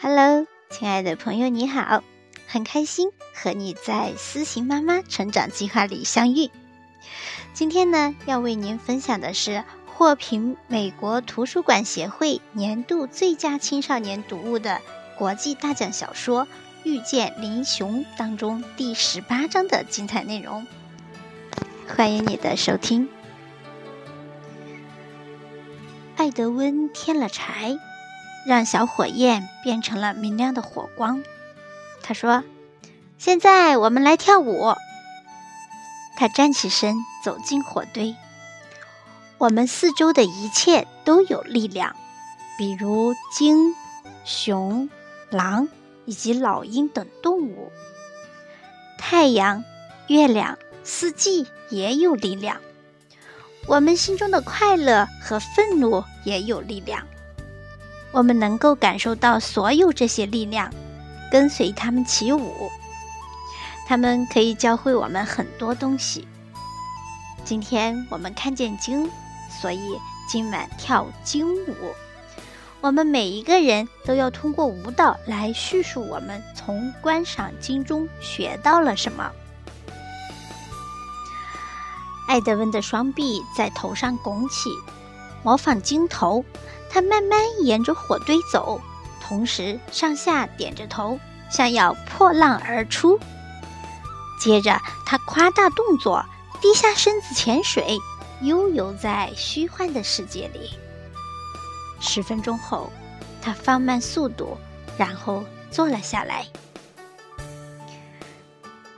[0.00, 2.02] Hello，亲爱的朋友，你好，
[2.46, 6.50] 很开心和你在思行妈妈成长计划里相遇。
[7.54, 14.82] 今天呢，要为您分享的是获评美国图书馆协会年度最佳青少年读物的
[15.16, 16.44] 国际大奖小说
[16.84, 20.66] 《遇见林熊》当中第十八章的精彩内容。
[21.88, 23.08] 欢迎你的收听。
[26.16, 27.78] 艾德温添了柴。
[28.46, 31.22] 让小火焰变成了明亮的火光。
[32.02, 32.44] 他说
[33.18, 34.74] ：“现在我们来跳舞。”
[36.16, 38.14] 他站起身，走进火堆。
[39.38, 41.94] 我们四周的一切都有力量，
[42.56, 43.74] 比如鲸、
[44.24, 44.88] 熊、
[45.28, 45.68] 狼
[46.06, 47.70] 以及老鹰等动物。
[48.96, 49.62] 太阳、
[50.06, 52.60] 月亮、四季也有力量。
[53.66, 57.06] 我们心中的快乐和愤怒也有力量。
[58.16, 60.72] 我们能够感受到所有这些力量，
[61.30, 62.70] 跟随他们起舞。
[63.86, 66.26] 他们可以教会我们很多东西。
[67.44, 69.10] 今天我们看见鲸，
[69.60, 71.74] 所以今晚跳鲸舞。
[72.80, 79.30] 我们每一个人都要通过舞蹈来叙述我们从观赏鲸中学到了什么。
[82.28, 84.70] 艾德温的双臂在头上拱起，
[85.42, 86.42] 模仿鲸头。
[86.90, 88.80] 他慢慢沿着火堆走，
[89.20, 91.18] 同时上下点着头，
[91.50, 93.18] 像要破浪而出。
[94.40, 96.24] 接着，他夸大动作，
[96.60, 97.98] 低下身子潜水，
[98.42, 100.70] 悠游在虚幻的世界里。
[102.00, 102.92] 十分钟后，
[103.42, 104.56] 他放慢速度，
[104.98, 106.46] 然后坐了下来。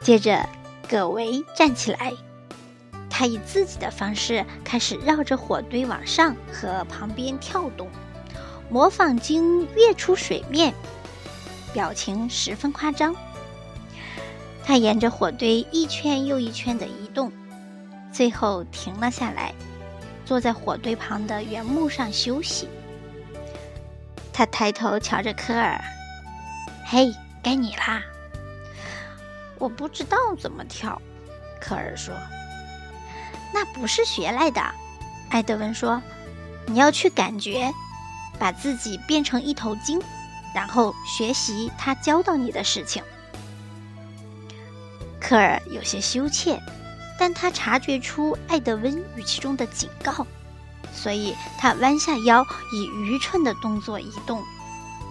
[0.00, 0.48] 接着，
[0.88, 2.12] 葛维站起来。
[3.14, 7.86] 他以自己的方式开始绕着火堆往上和旁边跳动，
[8.70, 10.72] 模仿鲸跃出水面，
[11.74, 13.14] 表情十分夸张。
[14.64, 17.30] 他沿着火堆一圈又一圈的移动，
[18.10, 19.54] 最后停了下来，
[20.24, 22.66] 坐在火堆旁的原木上休息。
[24.32, 25.78] 他抬头瞧着科尔
[26.88, 27.12] ：“嘿，
[27.42, 28.02] 该你啦。
[29.60, 31.00] ”“我不知道怎么跳。”
[31.60, 32.14] 科尔说。
[33.52, 34.62] 那不是学来的，
[35.30, 36.02] 艾德文说
[36.66, 37.72] ：“你要去感觉，
[38.38, 40.00] 把自己变成一头鲸，
[40.54, 43.02] 然后学习他教到你的事情。”
[45.20, 46.58] 科尔有些羞怯，
[47.18, 50.26] 但他察觉出艾德温语气中的警告，
[50.92, 54.42] 所以他弯下腰，以愚蠢的动作移动，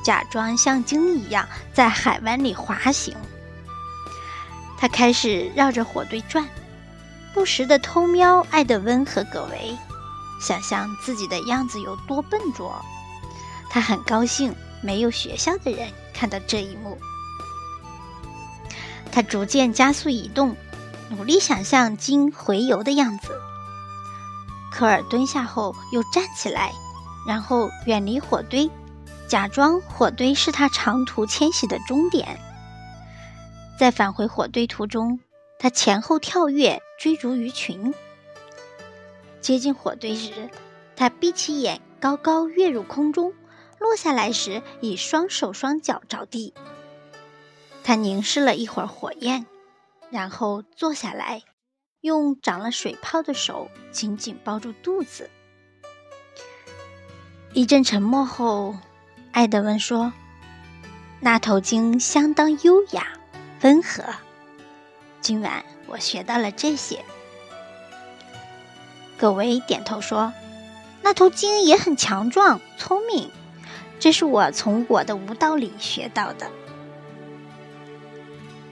[0.03, 3.15] 假装像鲸一样在海湾里滑行。
[4.77, 6.45] 他开始绕着火堆转。
[7.33, 9.77] 不时的偷瞄艾德温和葛维，
[10.41, 12.79] 想象自己的样子有多笨拙。
[13.69, 16.97] 他很高兴没有学校的人看到这一幕。
[19.11, 20.55] 他逐渐加速移动，
[21.09, 23.29] 努力想象鲸回游的样子。
[24.71, 26.71] 科尔蹲下后又站起来，
[27.27, 28.69] 然后远离火堆，
[29.27, 32.39] 假装火堆是他长途迁徙的终点。
[33.79, 35.19] 在返回火堆途中，
[35.59, 36.81] 他前后跳跃。
[37.01, 37.95] 追逐鱼群，
[39.39, 40.51] 接近火堆时，
[40.95, 43.31] 他闭起眼，高高跃入空中；
[43.79, 46.53] 落下来时，以双手双脚着地。
[47.83, 49.47] 他凝视了一会儿火焰，
[50.11, 51.41] 然后坐下来，
[52.01, 55.27] 用长了水泡的手紧紧抱住肚子。
[57.53, 58.75] 一阵沉默后，
[59.31, 60.13] 艾德文说
[61.19, 63.07] ：“那头鲸相当优雅、
[63.63, 64.03] 温和。
[65.19, 67.03] 今晚。”我学到了这些。
[69.17, 70.33] 葛维点头说
[71.03, 73.29] ：“那头鲸也很强壮、聪明，
[73.99, 76.49] 这是我从我的舞蹈里学到的。”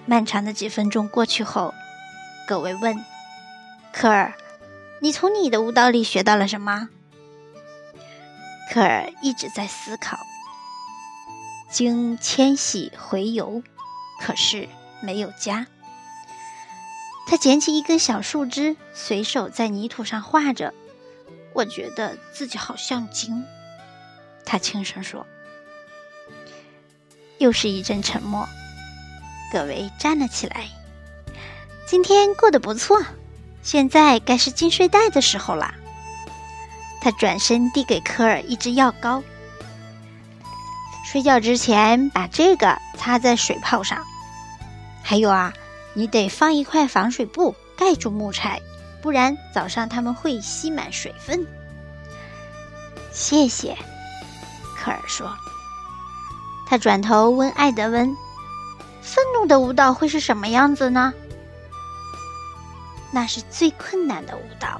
[0.08, 1.74] 漫长的几分钟过去后，
[2.48, 3.06] 葛维问
[3.94, 4.34] ：“科尔，
[5.02, 6.90] 你从你的舞蹈里学到了什么？”
[8.74, 10.18] 科尔一直在思考。
[11.70, 13.62] 鲸迁徙回游，
[14.20, 14.68] 可是
[15.04, 15.68] 没有家。
[17.30, 20.74] 他捡起一根小树枝，随手在泥土上画着。
[21.54, 23.46] 我觉得自己好像鲸，
[24.44, 25.28] 他轻声说。
[27.38, 28.50] 又是一阵沉默。
[29.54, 30.70] 葛维站了起来。
[31.86, 33.00] 今天过得不错，
[33.62, 35.76] 现在该是进睡袋的时候了。
[37.00, 39.22] 他转身递给科尔一支药膏。
[41.06, 44.04] 睡觉之前把这个擦在水泡上。
[45.04, 45.54] 还有啊。
[46.00, 48.62] 你得放一块防水布盖住木柴，
[49.02, 51.46] 不然早上它们会吸满水分。
[53.12, 53.78] 谢谢，
[54.78, 55.30] 科尔说。
[56.66, 58.16] 他转头问艾德温
[59.04, 61.14] ：“愤怒的舞蹈会是什么样子呢？”
[63.12, 64.80] 那是最困难的舞蹈，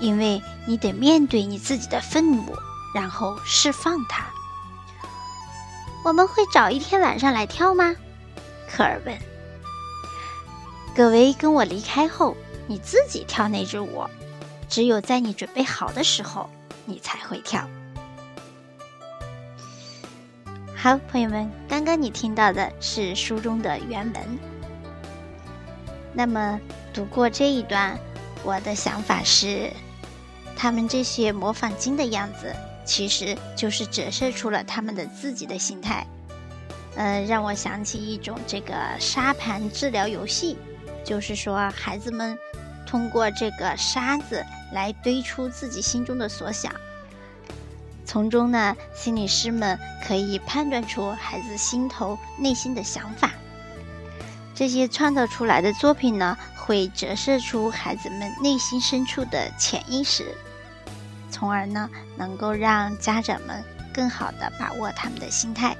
[0.00, 2.56] 因为你得面对你自己的愤怒，
[2.94, 4.24] 然后释放它。
[6.02, 7.94] 我们会找一天晚上来跳吗？
[8.74, 9.35] 科尔问。
[10.96, 12.34] 葛维跟我离开后，
[12.66, 14.06] 你自己跳那支舞，
[14.66, 16.48] 只有在你准备好的时候，
[16.86, 17.68] 你才会跳。
[20.74, 24.38] 好，朋友们，刚刚你听到的是书中的原文。
[26.14, 26.58] 那么
[26.94, 27.98] 读过这一段，
[28.42, 29.70] 我的想法是，
[30.56, 32.56] 他们这些模仿经的样子，
[32.86, 36.06] 其实就是折射出了他们的自己的心态。
[36.94, 40.56] 呃，让我想起一种这个沙盘治疗游戏，
[41.06, 42.36] 就是说孩子们
[42.84, 46.72] 通过这个沙子来堆出自己心中的所想。
[48.04, 53.30] 从中呢，心理师们可以判断出孩子心头内心的想法。
[54.54, 60.34] 这些创造出来的作品呢，会折射出孩子们内心深处的潜意识，
[61.30, 63.62] 从而呢，能够让家长们
[63.92, 65.76] 更好的把握他们的心态。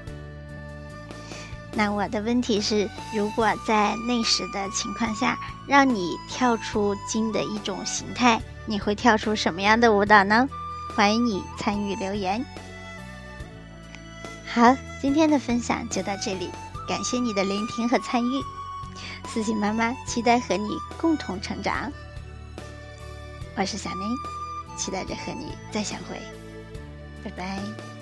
[1.79, 5.39] 那我的问题是，如果在那时的情况下，
[5.69, 10.49] 让你跳出金的一种形态，你会跳出什么样的舞蹈呢？
[10.95, 12.43] 欢迎你参与留言。
[14.47, 16.51] 好，今天的分享就到这里，
[16.89, 18.43] 感谢你的聆听和参与。
[19.29, 21.93] 思琪妈妈期待和你共同成长。
[23.55, 26.19] 我是小宁，期待着和你再相会。
[27.23, 27.96] 拜拜。